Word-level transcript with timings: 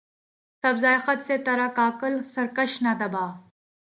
سبزۂ 0.63 0.93
خط 1.05 1.19
سے 1.27 1.35
ترا 1.45 1.67
کاکل 1.77 2.13
سرکش 2.33 2.71
نہ 2.83 2.93
دبا 2.99 3.25